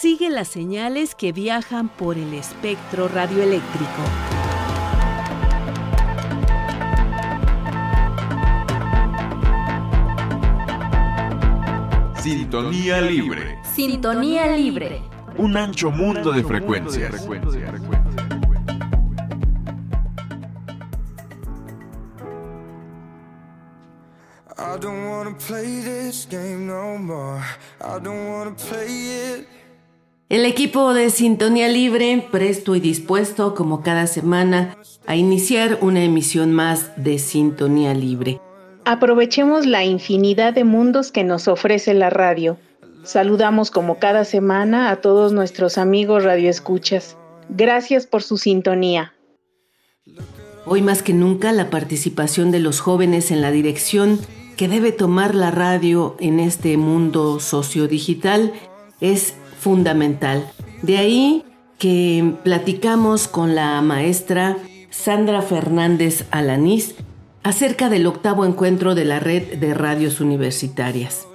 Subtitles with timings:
[0.00, 4.02] Sigue las señales que viajan por el espectro radioeléctrico.
[12.22, 13.58] Sintonía libre.
[13.74, 15.02] Sintonía libre.
[15.36, 17.28] Un ancho mundo de frecuencias.
[30.30, 36.52] El equipo de Sintonía Libre, presto y dispuesto como cada semana a iniciar una emisión
[36.52, 38.40] más de Sintonía Libre.
[38.84, 42.58] Aprovechemos la infinidad de mundos que nos ofrece la radio.
[43.02, 47.16] Saludamos como cada semana a todos nuestros amigos radioescuchas.
[47.48, 49.12] Gracias por su sintonía.
[50.64, 54.20] Hoy más que nunca la participación de los jóvenes en la dirección
[54.56, 58.52] que debe tomar la radio en este mundo sociodigital
[59.00, 60.50] es fundamental.
[60.82, 61.44] De ahí
[61.78, 64.56] que platicamos con la maestra
[64.90, 66.94] Sandra Fernández Alanís,
[67.42, 71.26] acerca del octavo encuentro de la red de radios universitarias.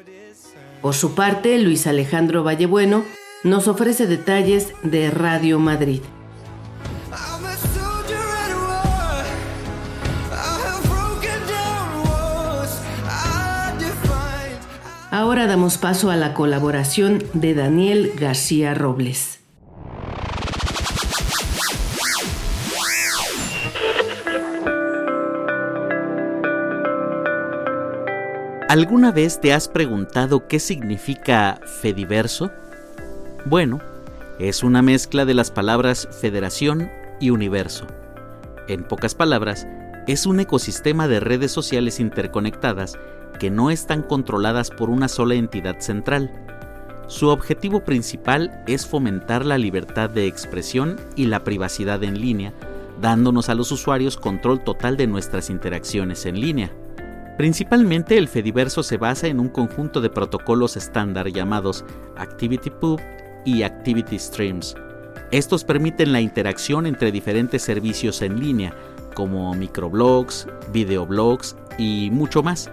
[0.81, 3.03] Por su parte, Luis Alejandro Vallebueno
[3.43, 6.01] nos ofrece detalles de Radio Madrid.
[15.17, 19.39] Ahora damos paso a la colaboración de Daniel García Robles.
[28.67, 32.51] ¿Alguna vez te has preguntado qué significa Fediverso?
[33.45, 33.79] Bueno,
[34.37, 37.87] es una mezcla de las palabras federación y universo.
[38.67, 39.65] En pocas palabras,
[40.07, 42.99] es un ecosistema de redes sociales interconectadas
[43.37, 46.31] que no están controladas por una sola entidad central.
[47.07, 52.53] Su objetivo principal es fomentar la libertad de expresión y la privacidad en línea,
[52.99, 56.71] dándonos a los usuarios control total de nuestras interacciones en línea.
[57.37, 61.83] Principalmente el Fediverso se basa en un conjunto de protocolos estándar llamados
[62.15, 62.99] ActivityPub
[63.43, 64.75] y ActivityStreams.
[65.31, 68.73] Estos permiten la interacción entre diferentes servicios en línea,
[69.13, 72.69] como microblogs, videoblogs y mucho más.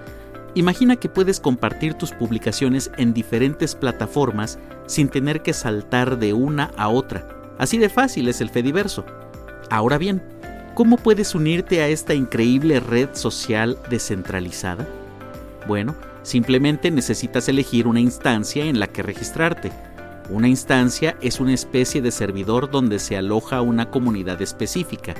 [0.54, 6.70] Imagina que puedes compartir tus publicaciones en diferentes plataformas sin tener que saltar de una
[6.76, 7.26] a otra.
[7.58, 9.06] Así de fácil es el Fediverso.
[9.70, 10.22] Ahora bien,
[10.74, 14.88] ¿Cómo puedes unirte a esta increíble red social descentralizada?
[15.66, 19.70] Bueno, simplemente necesitas elegir una instancia en la que registrarte.
[20.30, 25.14] Una instancia es una especie de servidor donde se aloja una comunidad específica.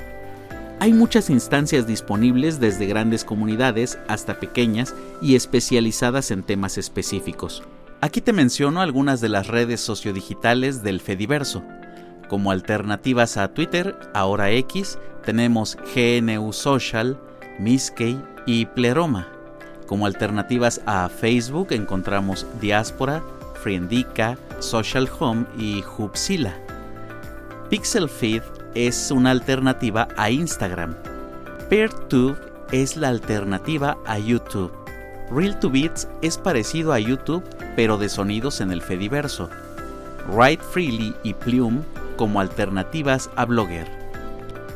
[0.82, 7.62] Hay muchas instancias disponibles desde grandes comunidades hasta pequeñas y especializadas en temas específicos.
[8.00, 11.62] Aquí te menciono algunas de las redes sociodigitales del Fediverso.
[12.28, 17.16] Como alternativas a Twitter, ahora X, tenemos GNU Social,
[17.60, 19.28] Miskey y Pleroma.
[19.87, 23.22] Como alternativas a Facebook encontramos Diaspora,
[23.62, 26.59] Friendica, Social Home y Hubzilla.
[27.70, 28.43] Pixel Feed
[28.75, 30.94] es una alternativa a Instagram.
[31.69, 32.37] PeerTube
[32.72, 34.72] es la alternativa a YouTube.
[35.31, 37.44] Real2Bits es parecido a YouTube,
[37.77, 39.49] pero de sonidos en el Fediverso.
[40.28, 41.81] Write Freely y Plume
[42.16, 43.87] como alternativas a Blogger.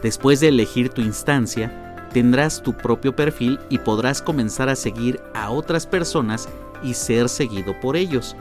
[0.03, 5.51] Después de elegir tu instancia, tendrás tu propio perfil y podrás comenzar a seguir a
[5.51, 6.49] otras personas
[6.83, 8.37] y ser seguido por ellos.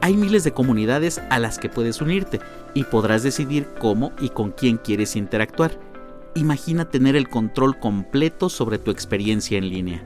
[0.00, 2.40] Hay miles de comunidades a las que puedes unirte
[2.74, 5.78] y podrás decidir cómo y con quién quieres interactuar.
[6.34, 10.02] Imagina tener el control completo sobre tu experiencia en línea.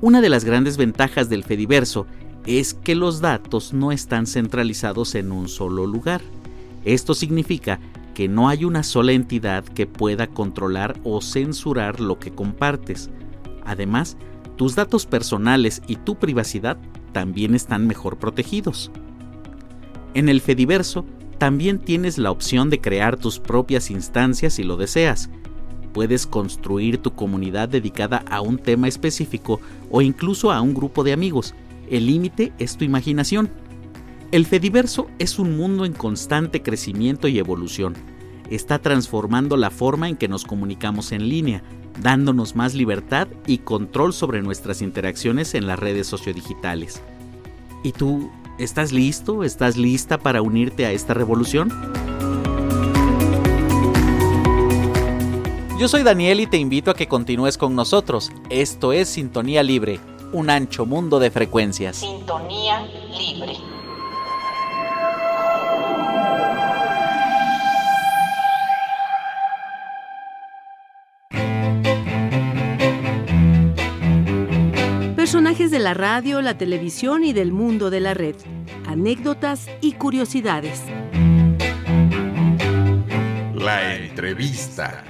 [0.00, 2.06] Una de las grandes ventajas del Fediverso
[2.46, 6.20] es que los datos no están centralizados en un solo lugar.
[6.84, 7.80] Esto significa
[8.14, 13.10] que no hay una sola entidad que pueda controlar o censurar lo que compartes.
[13.64, 14.16] Además,
[14.56, 16.78] tus datos personales y tu privacidad
[17.12, 18.90] también están mejor protegidos.
[20.14, 21.04] En el Fediverso
[21.38, 25.30] también tienes la opción de crear tus propias instancias si lo deseas.
[25.92, 29.60] Puedes construir tu comunidad dedicada a un tema específico
[29.90, 31.54] o incluso a un grupo de amigos.
[31.88, 33.50] El límite es tu imaginación.
[34.32, 37.94] El Fediverso es un mundo en constante crecimiento y evolución.
[38.50, 41.62] Está transformando la forma en que nos comunicamos en línea,
[42.00, 47.00] dándonos más libertad y control sobre nuestras interacciones en las redes sociodigitales.
[47.84, 49.44] ¿Y tú estás listo?
[49.44, 51.70] ¿Estás lista para unirte a esta revolución?
[55.78, 58.30] Yo soy Daniel y te invito a que continúes con nosotros.
[58.48, 60.00] Esto es Sintonía Libre,
[60.32, 61.96] un ancho mundo de frecuencias.
[61.96, 62.86] Sintonía
[63.18, 63.73] Libre.
[75.54, 78.34] Personajes de la radio, la televisión y del mundo de la red.
[78.88, 80.82] Anécdotas y curiosidades.
[83.54, 85.04] La entrevista.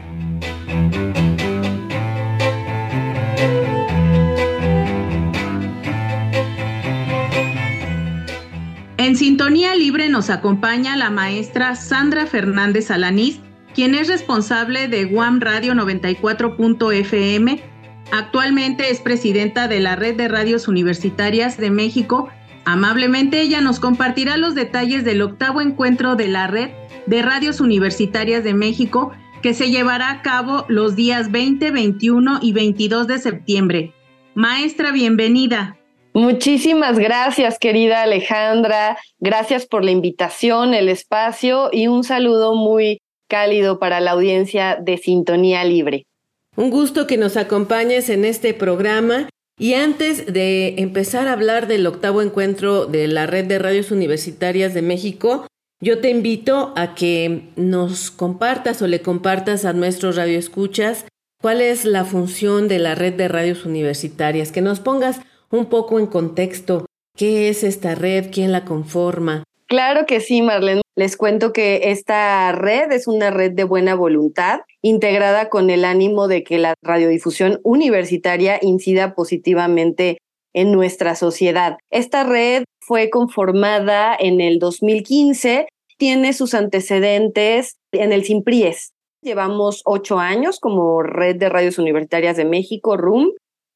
[8.99, 13.41] En sintonía libre nos acompaña la maestra Sandra Fernández Alanís,
[13.75, 17.73] quien es responsable de Guam Radio 94.fm.
[18.16, 22.28] Actualmente es presidenta de la Red de Radios Universitarias de México.
[22.64, 26.70] Amablemente ella nos compartirá los detalles del octavo encuentro de la Red
[27.06, 29.11] de Radios Universitarias de México
[29.43, 33.93] que se llevará a cabo los días 20, 21 y 22 de septiembre.
[34.37, 35.76] Maestra, bienvenida.
[36.12, 38.96] Muchísimas gracias, querida Alejandra.
[39.19, 44.99] Gracias por la invitación, el espacio y un saludo muy cálido para la audiencia de
[44.99, 46.06] Sintonía Libre.
[46.56, 49.28] Un gusto que nos acompañes en este programa.
[49.58, 54.74] Y antes de empezar a hablar del octavo encuentro de la Red de Radios Universitarias
[54.74, 55.46] de México,
[55.80, 61.06] yo te invito a que nos compartas o le compartas a nuestros radioescuchas
[61.40, 65.98] cuál es la función de la Red de Radios Universitarias, que nos pongas un poco
[65.98, 66.86] en contexto.
[67.16, 68.30] ¿Qué es esta red?
[68.32, 69.44] ¿Quién la conforma?
[69.66, 70.82] Claro que sí, Marlene.
[70.96, 76.28] Les cuento que esta red es una red de buena voluntad, integrada con el ánimo
[76.28, 80.19] de que la radiodifusión universitaria incida positivamente
[80.52, 81.78] en nuestra sociedad.
[81.90, 85.67] Esta red fue conformada en el 2015,
[85.99, 88.93] tiene sus antecedentes en el CIMPRIES.
[89.22, 93.31] Llevamos ocho años como Red de Radios Universitarias de México, RUM,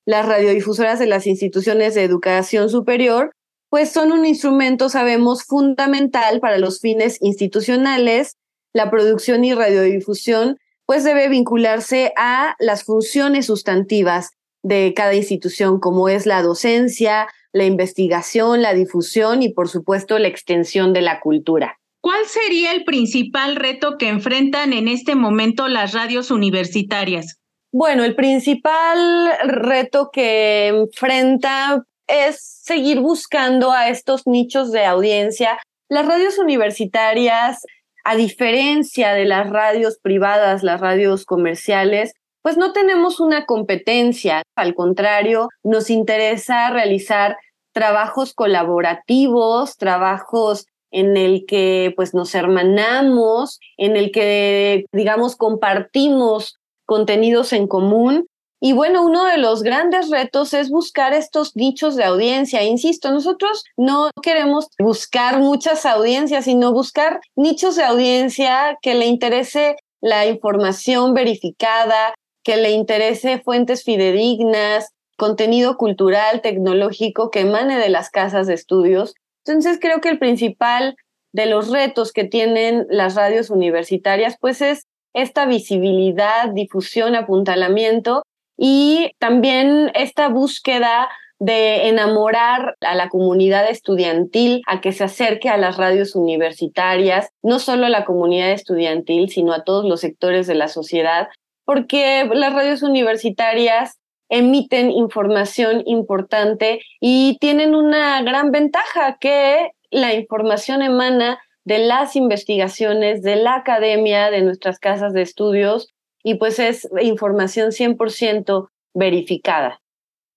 [0.06, 3.32] las radiodifusoras de las instituciones de educación superior,
[3.70, 8.36] pues son un instrumento, sabemos, fundamental para los fines institucionales.
[8.72, 14.30] La producción y radiodifusión, pues debe vincularse a las funciones sustantivas
[14.62, 20.28] de cada institución, como es la docencia, la investigación, la difusión y, por supuesto, la
[20.28, 21.78] extensión de la cultura.
[22.00, 27.38] ¿Cuál sería el principal reto que enfrentan en este momento las radios universitarias?
[27.72, 35.58] Bueno, el principal reto que enfrenta es seguir buscando a estos nichos de audiencia.
[35.88, 37.64] Las radios universitarias,
[38.04, 44.42] a diferencia de las radios privadas, las radios comerciales, pues no tenemos una competencia.
[44.56, 47.36] Al contrario, nos interesa realizar
[47.72, 57.52] trabajos colaborativos, trabajos en el que pues nos hermanamos, en el que digamos compartimos contenidos
[57.52, 58.26] en común.
[58.60, 62.64] Y bueno, uno de los grandes retos es buscar estos nichos de audiencia.
[62.64, 69.76] Insisto, nosotros no queremos buscar muchas audiencias, sino buscar nichos de audiencia que le interese
[70.00, 78.10] la información verificada, que le interese fuentes fidedignas, contenido cultural, tecnológico que emane de las
[78.10, 79.14] casas de estudios.
[79.44, 80.96] Entonces creo que el principal
[81.32, 84.84] de los retos que tienen las radios universitarias, pues es
[85.14, 88.22] esta visibilidad, difusión, apuntalamiento
[88.58, 91.08] y también esta búsqueda
[91.38, 97.60] de enamorar a la comunidad estudiantil a que se acerque a las radios universitarias, no
[97.60, 101.28] solo a la comunidad estudiantil, sino a todos los sectores de la sociedad,
[101.64, 103.98] porque las radios universitarias
[104.28, 113.22] emiten información importante y tienen una gran ventaja que la información emana de las investigaciones,
[113.22, 115.94] de la academia, de nuestras casas de estudios,
[116.28, 119.80] y pues es información 100% verificada.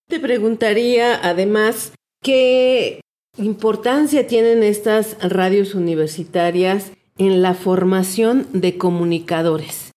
[0.08, 1.94] Te preguntaría además
[2.24, 3.02] qué
[3.38, 9.92] importancia tienen estas radios universitarias en la formación de comunicadores.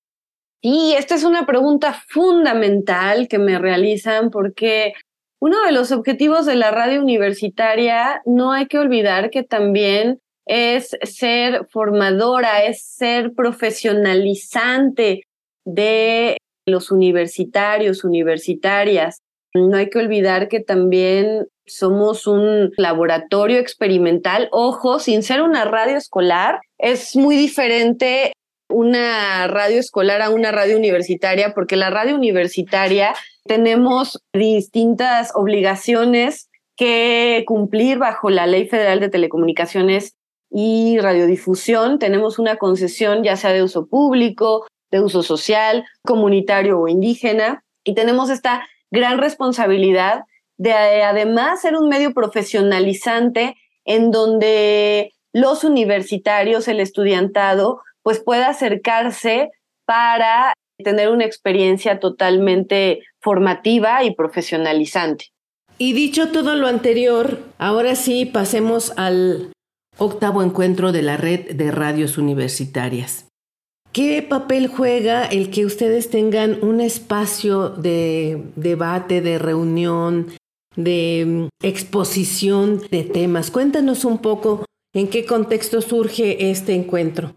[0.61, 4.95] Y esta es una pregunta fundamental que me realizan porque
[5.41, 10.97] uno de los objetivos de la radio universitaria no hay que olvidar que también es
[11.03, 15.23] ser formadora, es ser profesionalizante
[15.65, 19.19] de los universitarios, universitarias.
[19.55, 24.49] No hay que olvidar que también somos un laboratorio experimental.
[24.53, 28.33] Ojo, sin ser una radio escolar, es muy diferente
[28.71, 37.45] una radio escolar a una radio universitaria, porque la radio universitaria tenemos distintas obligaciones que
[37.47, 40.15] cumplir bajo la Ley Federal de Telecomunicaciones
[40.51, 41.99] y radiodifusión.
[41.99, 47.65] Tenemos una concesión ya sea de uso público, de uso social, comunitario o indígena.
[47.83, 50.23] Y tenemos esta gran responsabilidad
[50.57, 59.51] de además ser un medio profesionalizante en donde los universitarios, el estudiantado, pues pueda acercarse
[59.85, 65.33] para tener una experiencia totalmente formativa y profesionalizante.
[65.77, 69.51] Y dicho todo lo anterior, ahora sí pasemos al
[69.99, 73.24] octavo encuentro de la red de radios universitarias.
[73.95, 80.33] ¿Qué papel juega el que ustedes tengan un espacio de debate, de reunión,
[80.75, 83.53] de mm, exposición de temas?
[83.53, 87.37] Cuéntanos un poco en qué contexto surge este encuentro.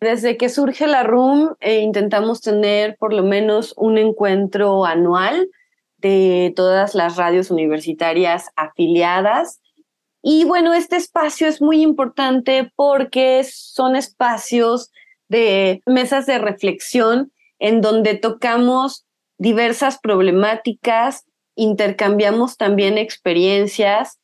[0.00, 5.48] Desde que surge la RUM, eh, intentamos tener por lo menos un encuentro anual
[5.98, 9.60] de todas las radios universitarias afiliadas.
[10.22, 14.92] Y bueno, este espacio es muy importante porque son espacios
[15.30, 19.06] de mesas de reflexión en donde tocamos
[19.38, 24.18] diversas problemáticas, intercambiamos también experiencias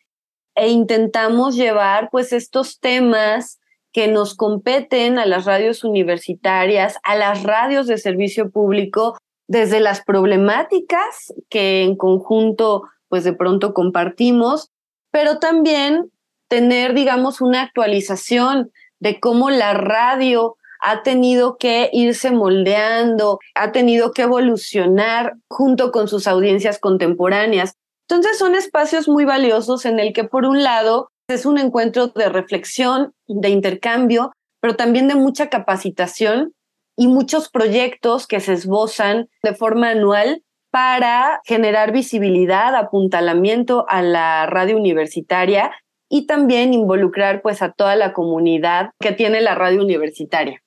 [0.56, 3.60] e intentamos llevar pues estos temas
[3.92, 9.16] que nos competen a las radios universitarias, a las radios de servicio público,
[9.48, 14.70] desde las problemáticas que en conjunto pues de pronto compartimos,
[15.12, 16.10] pero también
[16.48, 24.12] tener, digamos, una actualización de cómo la radio ha tenido que irse moldeando, ha tenido
[24.12, 27.74] que evolucionar junto con sus audiencias contemporáneas.
[28.08, 32.28] Entonces son espacios muy valiosos en el que por un lado es un encuentro de
[32.28, 36.52] reflexión, de intercambio, pero también de mucha capacitación
[36.96, 44.46] y muchos proyectos que se esbozan de forma anual para generar visibilidad, apuntalamiento a la
[44.46, 45.72] radio universitaria
[46.08, 50.62] y también involucrar pues a toda la comunidad que tiene la radio universitaria.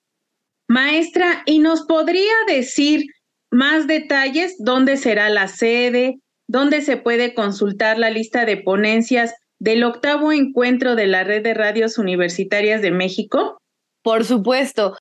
[0.69, 3.05] Maestra, ¿y nos podría decir
[3.51, 9.83] más detalles dónde será la sede, dónde se puede consultar la lista de ponencias del
[9.83, 13.57] octavo encuentro de la Red de Radios Universitarias de México?
[14.03, 14.95] Por supuesto.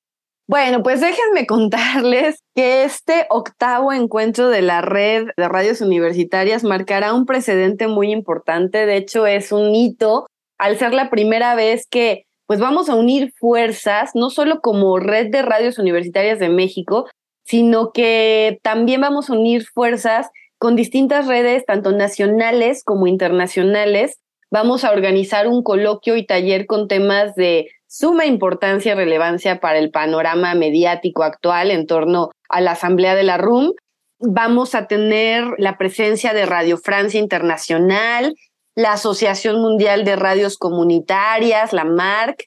[0.48, 7.12] Bueno, pues déjenme contarles que este octavo encuentro de la red de radios universitarias marcará
[7.12, 8.86] un precedente muy importante.
[8.86, 10.26] De hecho, es un hito
[10.58, 15.30] al ser la primera vez que pues vamos a unir fuerzas, no solo como red
[15.30, 17.06] de radios universitarias de México,
[17.44, 24.18] sino que también vamos a unir fuerzas con distintas redes, tanto nacionales como internacionales.
[24.50, 29.78] Vamos a organizar un coloquio y taller con temas de suma importancia y relevancia para
[29.78, 33.72] el panorama mediático actual en torno a la Asamblea de la RUM.
[34.20, 38.34] Vamos a tener la presencia de Radio Francia Internacional,
[38.78, 42.44] la Asociación Mundial de Radios Comunitarias, la MARC,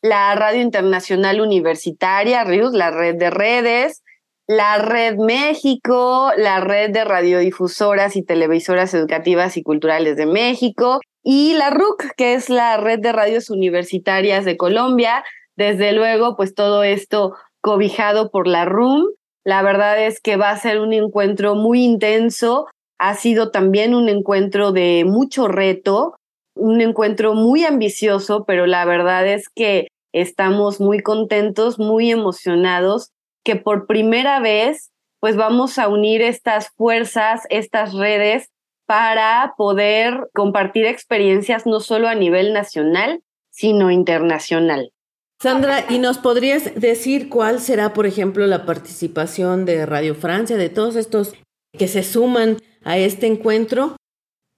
[0.00, 4.02] la Radio Internacional Universitaria, RIUS, la Red de Redes,
[4.46, 11.52] la Red México, la Red de Radiodifusoras y Televisoras Educativas y Culturales de México y
[11.52, 15.22] la RUC, que es la Red de Radios Universitarias de Colombia.
[15.54, 19.04] Desde luego, pues todo esto cobijado por la RUM.
[19.44, 24.08] La verdad es que va a ser un encuentro muy intenso ha sido también un
[24.08, 26.16] encuentro de mucho reto,
[26.54, 33.10] un encuentro muy ambicioso, pero la verdad es que estamos muy contentos, muy emocionados,
[33.44, 38.50] que por primera vez pues vamos a unir estas fuerzas, estas redes
[38.86, 44.92] para poder compartir experiencias no solo a nivel nacional, sino internacional.
[45.40, 50.68] Sandra, ¿y nos podrías decir cuál será, por ejemplo, la participación de Radio Francia, de
[50.68, 51.34] todos estos
[51.76, 53.96] que se suman a este encuentro?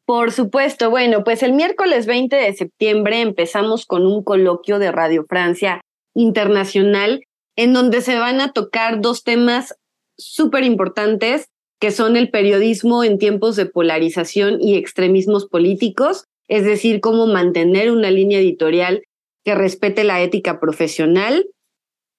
[0.07, 5.25] Por supuesto, bueno, pues el miércoles 20 de septiembre empezamos con un coloquio de Radio
[5.29, 5.81] Francia
[6.15, 7.23] Internacional
[7.57, 9.75] en donde se van a tocar dos temas
[10.17, 11.47] súper importantes
[11.81, 17.91] que son el periodismo en tiempos de polarización y extremismos políticos, es decir, cómo mantener
[17.91, 19.03] una línea editorial
[19.45, 21.47] que respete la ética profesional.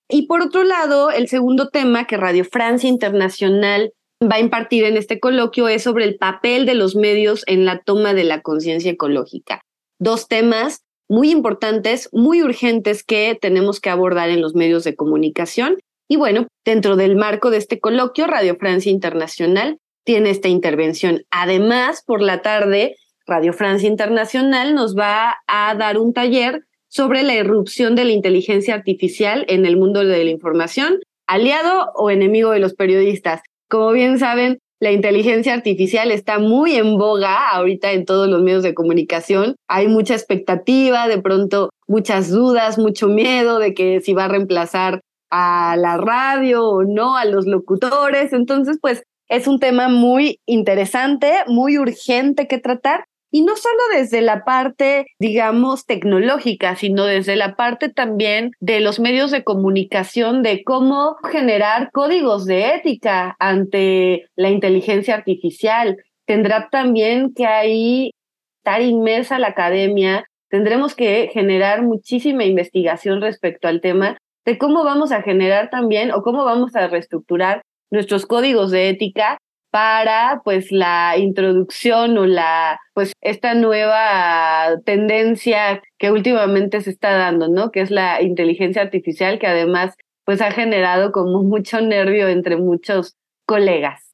[0.10, 3.94] Y por otro lado, el segundo tema que Radio Francia Internacional
[4.24, 7.80] va a impartir en este coloquio es sobre el papel de los medios en la
[7.80, 9.62] toma de la conciencia ecológica.
[10.00, 15.78] Dos temas muy importantes, muy urgentes que tenemos que abordar en los medios de comunicación.
[16.10, 21.24] Y bueno, dentro del marco de este coloquio, Radio Francia Internacional tiene esta intervención.
[21.32, 22.96] Además, por la tarde,
[23.26, 28.74] Radio Francia Internacional nos va a dar un taller sobre la irrupción de la inteligencia
[28.74, 33.42] artificial en el mundo de la información, aliado o enemigo de los periodistas.
[33.70, 38.64] Como bien saben, la inteligencia artificial está muy en boga ahorita en todos los medios
[38.64, 39.56] de comunicación.
[39.68, 45.02] Hay mucha expectativa, de pronto muchas dudas, mucho miedo de que si va a reemplazar
[45.32, 48.34] a la radio o no, a los locutores.
[48.34, 54.22] Entonces, pues es un tema muy interesante, muy urgente que tratar y no solo desde
[54.22, 60.64] la parte, digamos, tecnológica, sino desde la parte también de los medios de comunicación, de
[60.64, 68.12] cómo generar códigos de ética ante la inteligencia artificial, tendrá también que ahí
[68.60, 75.12] estar inmersa la academia, tendremos que generar muchísima investigación respecto al tema de cómo vamos
[75.12, 79.38] a generar también o cómo vamos a reestructurar nuestros códigos de ética
[79.72, 87.48] para pues la introducción o la pues esta nueva tendencia que últimamente se está dando,
[87.48, 87.72] ¿no?
[87.72, 89.96] Que es la inteligencia artificial que además
[90.26, 94.14] pues ha generado como mucho nervio entre muchos colegas.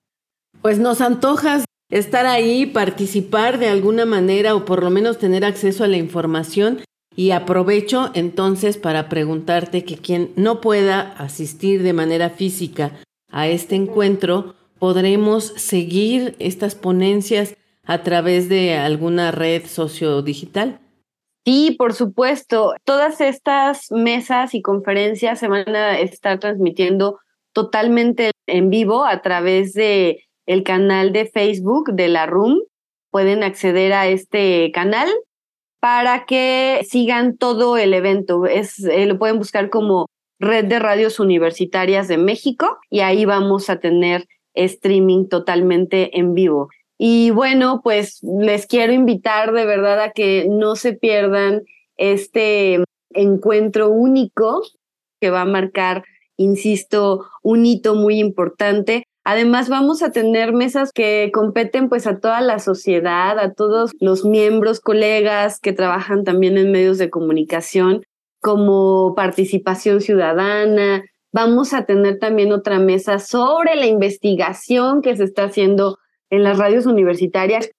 [0.62, 5.84] Pues nos antojas estar ahí, participar de alguna manera o por lo menos tener acceso
[5.84, 6.80] a la información
[7.16, 12.94] y aprovecho entonces para preguntarte que quien no pueda asistir de manera física
[13.32, 20.82] a este encuentro, podremos seguir estas ponencias a través de alguna red sociodigital.
[21.46, 22.74] Sí, por supuesto.
[22.84, 27.22] Todas estas mesas y conferencias se van a estar transmitiendo
[27.54, 32.60] totalmente en vivo a través de el canal de Facebook de la RUM.
[33.10, 35.08] Pueden acceder a este canal
[35.80, 38.48] para que sigan todo el evento.
[38.48, 40.08] Es, eh, lo pueden buscar como
[40.42, 46.70] Red de Radios Universitarias de México y ahí vamos a tener streaming totalmente en vivo.
[46.98, 51.64] Y bueno, pues les quiero invitar de verdad a que no se pierdan
[51.98, 52.84] este
[53.14, 54.62] encuentro único
[55.20, 56.04] que va a marcar,
[56.38, 59.06] insisto, un hito muy importante.
[59.26, 64.26] Además, vamos a tener mesas que competen pues a toda la sociedad, a todos los
[64.26, 68.04] miembros, colegas que trabajan también en medios de comunicación,
[68.42, 71.06] como participación ciudadana.
[71.34, 75.98] Vamos a tener también otra mesa sobre la investigación que se está haciendo
[76.30, 77.72] en las radios universitarias,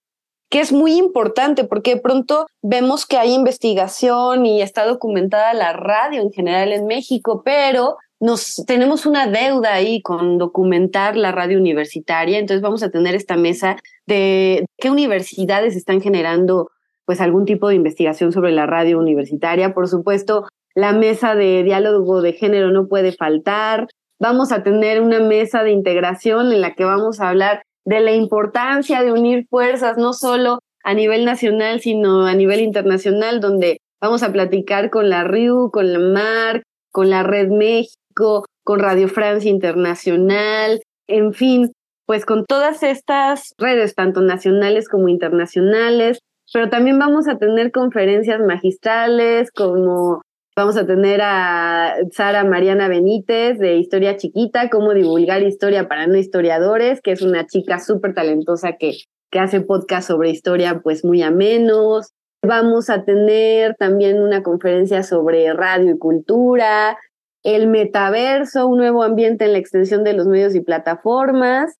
[0.49, 5.71] que es muy importante porque de pronto vemos que hay investigación y está documentada la
[5.71, 11.57] radio en general en México, pero nos tenemos una deuda ahí con documentar la radio
[11.57, 16.71] universitaria, entonces vamos a tener esta mesa de qué universidades están generando
[17.05, 19.73] pues algún tipo de investigación sobre la radio universitaria.
[19.73, 23.87] Por supuesto, la mesa de diálogo de género no puede faltar.
[24.19, 28.11] Vamos a tener una mesa de integración en la que vamos a hablar de la
[28.11, 34.21] importancia de unir fuerzas, no solo a nivel nacional, sino a nivel internacional, donde vamos
[34.21, 39.49] a platicar con la RIU, con la MAR, con la Red México, con Radio Francia
[39.49, 41.71] Internacional, en fin,
[42.05, 46.19] pues con todas estas redes, tanto nacionales como internacionales,
[46.53, 50.21] pero también vamos a tener conferencias magistrales como
[50.55, 56.17] vamos a tener a Sara Mariana Benítez de Historia Chiquita, cómo divulgar historia para no
[56.17, 58.97] historiadores, que es una chica súper talentosa que,
[59.31, 62.13] que hace podcast sobre historia pues muy amenos.
[62.41, 66.97] Vamos a tener también una conferencia sobre radio y cultura,
[67.43, 71.77] el metaverso, un nuevo ambiente en la extensión de los medios y plataformas,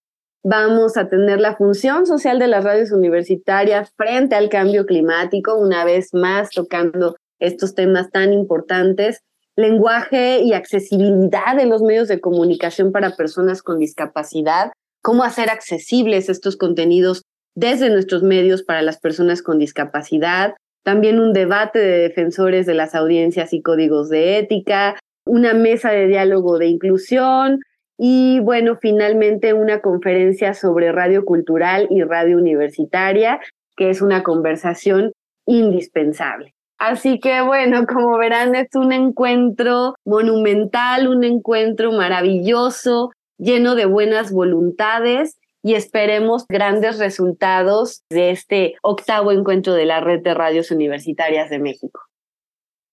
[0.48, 5.84] Vamos a tener la función social de las radios universitarias frente al cambio climático, una
[5.86, 9.22] vez más tocando estos temas tan importantes.
[9.56, 14.72] Lenguaje y accesibilidad en los medios de comunicación para personas con discapacidad.
[15.02, 17.24] Cómo hacer accesibles estos contenidos
[17.56, 20.56] desde nuestros medios para las personas con discapacidad.
[20.84, 25.00] También un debate de defensores de las audiencias y códigos de ética.
[25.26, 27.60] Una mesa de diálogo de inclusión
[27.98, 33.40] y bueno, finalmente una conferencia sobre radio cultural y radio universitaria,
[33.78, 35.14] que es una conversación
[35.46, 36.54] indispensable.
[36.86, 44.32] Así que bueno, como verán, es un encuentro monumental, un encuentro maravilloso, lleno de buenas
[44.32, 51.50] voluntades y esperemos grandes resultados de este octavo encuentro de la Red de Radios Universitarias
[51.50, 52.02] de México.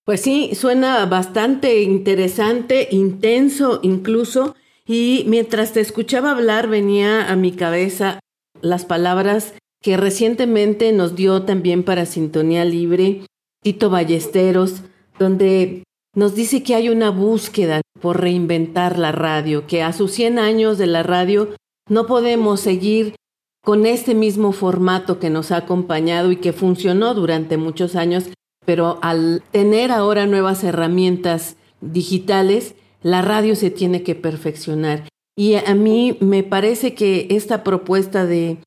[0.06, 7.52] Pues sí, suena bastante interesante, intenso incluso, y mientras te escuchaba hablar venía a mi
[7.52, 8.20] cabeza
[8.62, 13.26] las palabras que recientemente nos dio también para Sintonía Libre
[13.62, 14.82] Tito Ballesteros,
[15.18, 20.38] donde nos dice que hay una búsqueda por reinventar la radio, que a sus 100
[20.38, 21.50] años de la radio
[21.88, 23.14] no podemos seguir
[23.64, 28.30] con este mismo formato que nos ha acompañado y que funcionó durante muchos años,
[28.66, 35.08] pero al tener ahora nuevas herramientas digitales, la radio se tiene que perfeccionar.
[35.36, 38.58] Y a mí me parece que esta propuesta de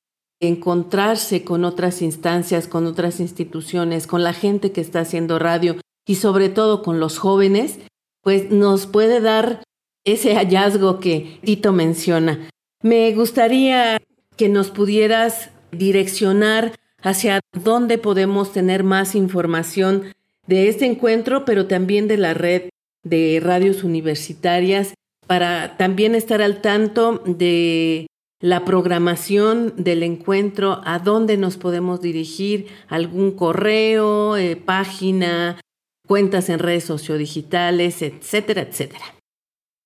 [0.48, 6.16] encontrarse con otras instancias, con otras instituciones, con la gente que está haciendo radio y
[6.16, 7.80] sobre todo con los jóvenes,
[8.22, 9.64] pues nos puede dar
[10.04, 12.50] ese hallazgo que Tito menciona.
[12.82, 13.98] Me gustaría
[14.38, 20.14] que nos pudieras direccionar hacia dónde podemos tener más información
[20.48, 22.70] de este encuentro, pero también de la red
[23.04, 24.94] de radios universitarias
[25.28, 28.08] para también estar al tanto de
[28.46, 35.60] la programación del encuentro, a dónde nos podemos dirigir, algún correo, eh, página,
[36.08, 39.04] cuentas en redes sociodigitales, etcétera, etcétera.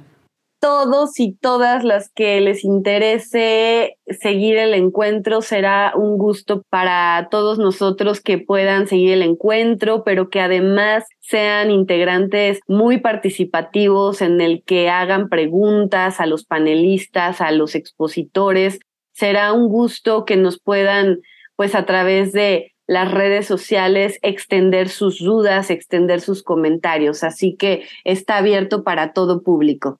[0.60, 7.58] Todos y todas las que les interese seguir el encuentro, será un gusto para todos
[7.58, 14.62] nosotros que puedan seguir el encuentro, pero que además sean integrantes muy participativos en el
[14.62, 18.78] que hagan preguntas a los panelistas, a los expositores.
[19.12, 21.18] Será un gusto que nos puedan,
[21.56, 27.24] pues a través de las redes sociales, extender sus dudas, extender sus comentarios.
[27.24, 29.98] Así que está abierto para todo público.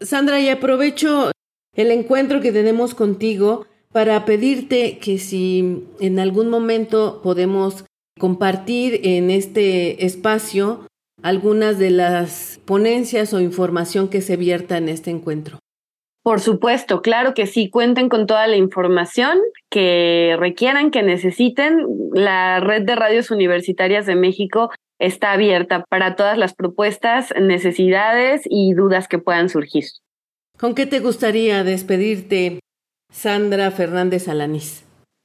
[0.00, 1.30] Sandra, y aprovecho
[1.74, 7.84] el encuentro que tenemos contigo para pedirte que si en algún momento podemos
[8.18, 10.86] compartir en este espacio
[11.22, 15.58] algunas de las ponencias o información que se vierta en este encuentro.
[16.22, 19.38] Por supuesto, claro que sí, cuenten con toda la información
[19.70, 21.84] que requieran, que necesiten.
[22.12, 28.72] La red de radios universitarias de México está abierta para todas las propuestas, necesidades y
[28.74, 29.84] dudas que puedan surgir.
[30.58, 32.60] ¿Con qué te gustaría despedirte,
[33.10, 34.84] Sandra Fernández Alanís?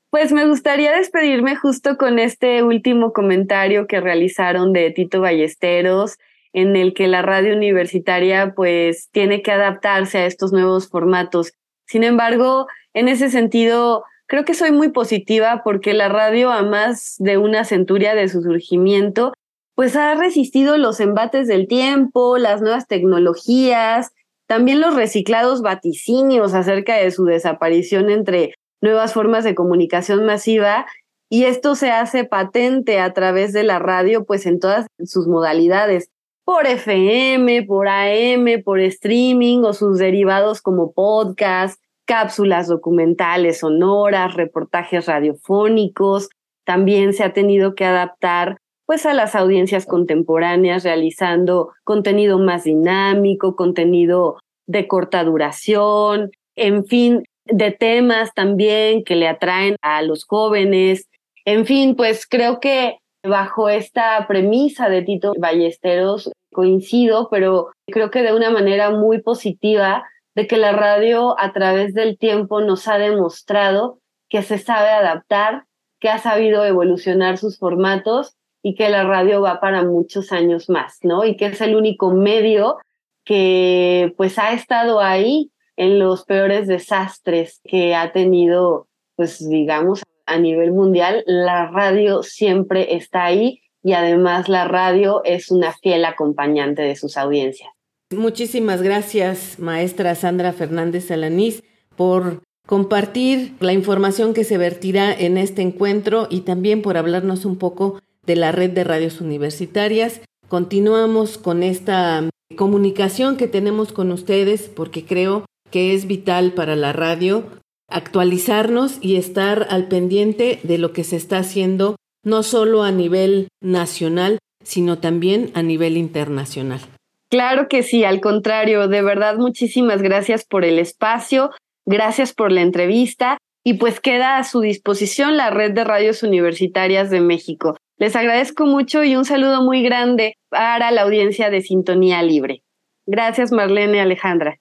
[0.10, 6.18] Pues me gustaría despedirme justo con este último comentario que realizaron de Tito Ballesteros
[6.54, 11.54] en el que la radio universitaria pues tiene que adaptarse a estos nuevos formatos.
[11.86, 17.16] Sin embargo, en ese sentido, creo que soy muy positiva porque la radio a más
[17.20, 19.34] de una centuria de su surgimiento,
[19.76, 24.12] pues ha resistido los embates del tiempo, las nuevas tecnologías,
[24.48, 30.88] también los reciclados vaticinios acerca de su desaparición entre nuevas formas de comunicación masiva
[31.30, 36.10] y esto se hace patente a través de la radio pues en todas sus modalidades
[36.48, 45.08] por FM, por AM, por streaming o sus derivados como podcast, cápsulas documentales sonoras, reportajes
[45.08, 46.30] radiofónicos.
[46.64, 53.58] También se ha tenido que adaptar pues a las audiencias contemporáneas realizando contenido más dinámico,
[53.58, 61.10] contenido de corta duración, en fin, de temas también que le atraen a los jóvenes.
[61.44, 68.24] En fin, pues creo que bajo esta premisa de Tito Ballesteros coincido, pero creo que
[68.24, 70.06] de una manera muy positiva
[70.36, 75.66] de que la radio a través del tiempo nos ha demostrado que se sabe adaptar,
[76.00, 81.00] que ha sabido evolucionar sus formatos y que la radio va para muchos años más,
[81.02, 81.26] ¿no?
[81.26, 82.78] Y que es el único medio
[83.24, 90.38] que pues ha estado ahí en los peores desastres que ha tenido, pues digamos, a
[90.38, 96.82] nivel mundial, la radio siempre está ahí y además la radio es una fiel acompañante
[96.82, 97.70] de sus audiencias.
[98.16, 101.64] Muchísimas gracias, maestra Sandra Fernández Alanís,
[101.96, 107.58] por compartir la información que se vertirá en este encuentro y también por hablarnos un
[107.58, 110.22] poco de la red de radios universitarias.
[110.48, 116.94] Continuamos con esta comunicación que tenemos con ustedes porque creo que es vital para la
[116.94, 117.44] radio
[117.90, 121.96] actualizarnos y estar al pendiente de lo que se está haciendo
[122.28, 126.82] no solo a nivel nacional, sino también a nivel internacional.
[127.30, 131.52] Claro que sí, al contrario, de verdad muchísimas gracias por el espacio,
[131.86, 137.10] gracias por la entrevista y pues queda a su disposición la red de radios universitarias
[137.10, 137.78] de México.
[137.98, 142.62] Les agradezco mucho y un saludo muy grande para la audiencia de Sintonía Libre.
[143.06, 144.58] Gracias Marlene Alejandra.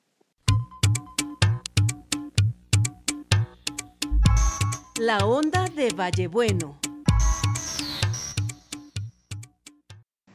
[5.01, 6.79] La onda de Vallebueno.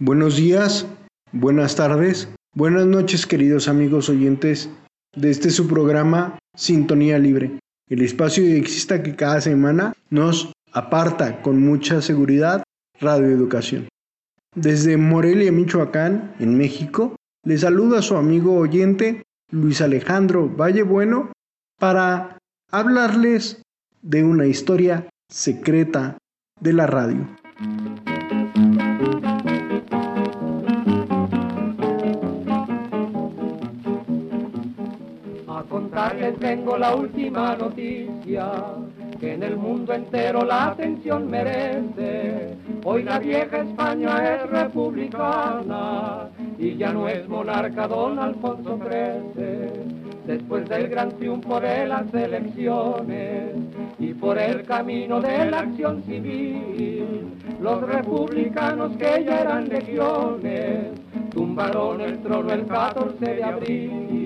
[0.04, 0.88] Buenos días,
[1.32, 4.68] buenas tardes, buenas noches queridos amigos oyentes
[5.16, 11.62] de este su programa Sintonía Libre, el espacio exista que cada semana nos aparta con
[11.62, 12.64] mucha seguridad
[13.00, 13.90] radioeducación.
[14.56, 21.32] Desde Morelia, Michoacán, en México, le saluda su amigo oyente Luis Alejandro Valle Bueno
[21.80, 22.40] para
[22.72, 23.62] hablarles
[24.02, 26.18] de una historia secreta
[26.60, 27.28] de la radio.
[36.22, 38.52] Les tengo la última noticia
[39.20, 42.56] que en el mundo entero la atención merece.
[42.84, 46.30] Hoy la vieja España es republicana
[46.60, 50.02] y ya no es monarca don Alfonso XIII.
[50.28, 53.56] Después del gran triunfo de las elecciones
[53.98, 60.86] y por el camino de la acción civil, los republicanos que ya eran legiones
[61.32, 64.21] tumbaron el trono el 14 de abril.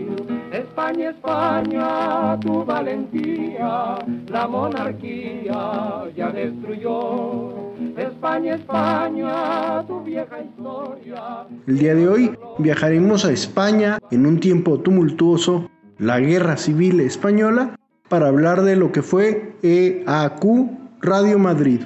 [0.55, 7.73] España, España, tu valentía, la monarquía ya destruyó.
[7.97, 11.45] España, España, tu vieja historia.
[11.67, 17.75] El día de hoy viajaremos a España en un tiempo tumultuoso, la Guerra Civil Española,
[18.07, 20.43] para hablar de lo que fue EAQ
[21.01, 21.81] Radio Madrid.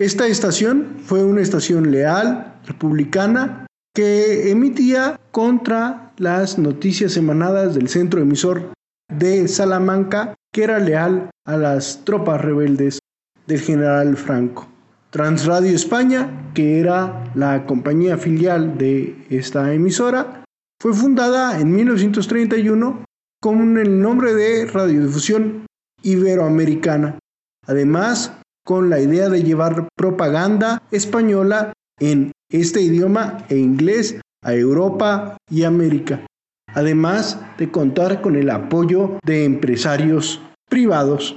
[0.00, 3.65] Esta estación fue una estación leal, republicana,
[3.96, 8.74] que emitía contra las noticias emanadas del centro emisor
[9.10, 12.98] de Salamanca, que era leal a las tropas rebeldes
[13.46, 14.68] del general Franco.
[15.08, 20.44] Transradio España, que era la compañía filial de esta emisora,
[20.78, 23.02] fue fundada en 1931
[23.40, 25.64] con el nombre de Radiodifusión
[26.02, 27.18] Iberoamericana.
[27.66, 28.30] Además,
[28.62, 35.64] con la idea de llevar propaganda española en este idioma e inglés a Europa y
[35.64, 36.26] América,
[36.74, 41.36] además de contar con el apoyo de empresarios privados.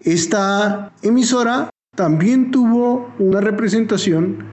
[0.00, 4.50] Esta emisora también tuvo una representación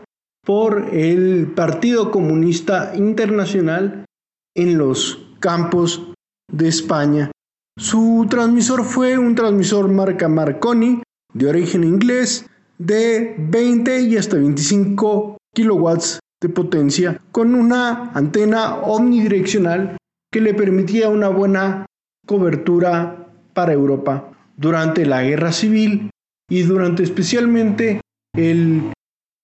[0.44, 4.04] por el Partido Comunista Internacional
[4.56, 6.12] en los campos
[6.52, 7.30] de España.
[7.78, 12.46] Su transmisor fue un transmisor marca Marconi de origen inglés
[12.78, 19.96] de 20 y hasta 25 kilowatts de potencia con una antena omnidireccional
[20.30, 21.86] que le permitía una buena
[22.26, 23.23] cobertura
[23.54, 26.10] para Europa durante la guerra civil
[26.48, 28.00] y durante especialmente
[28.34, 28.92] el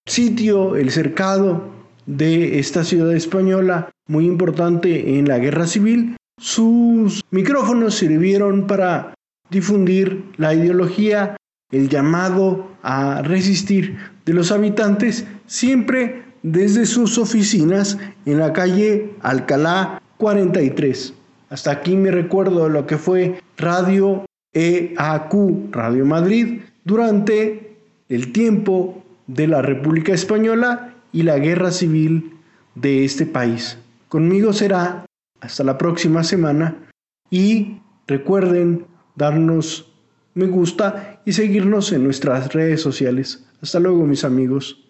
[0.06, 1.70] sitio, el cercado
[2.06, 9.14] de esta ciudad española muy importante en la guerra civil, sus micrófonos sirvieron para
[9.50, 11.36] difundir la ideología,
[11.70, 20.02] el llamado a resistir de los habitantes, siempre desde sus oficinas en la calle Alcalá
[20.16, 21.14] 43.
[21.50, 27.76] Hasta aquí me recuerdo lo que fue Radio EAQ, Radio Madrid, durante
[28.08, 32.38] el tiempo de la República Española y la guerra civil
[32.74, 33.78] de este país.
[34.08, 35.04] Conmigo será
[35.40, 36.76] hasta la próxima semana
[37.30, 38.86] y recuerden
[39.16, 39.90] darnos
[40.34, 43.44] me gusta y seguirnos en nuestras redes sociales.
[43.60, 44.89] Hasta luego mis amigos.